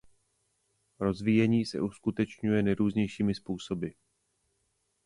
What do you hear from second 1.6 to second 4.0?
se uskutečňuje nejrůznějšími způsoby.